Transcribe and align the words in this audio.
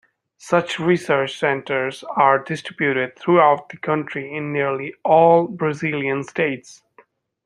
Such 0.39 0.79
research 0.79 1.37
centers 1.37 2.03
are 2.15 2.39
distributed 2.43 3.19
throughout 3.19 3.69
the 3.69 3.77
country 3.77 4.33
in 4.33 4.51
nearly 4.51 4.95
all 5.03 5.47
Brazilian 5.47 6.23
states. 6.23 6.81